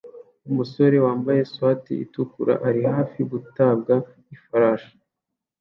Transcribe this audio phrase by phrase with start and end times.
[0.49, 3.93] Umusore wambaye swater itukura ari hafi gutabwa
[4.35, 4.93] ifarashi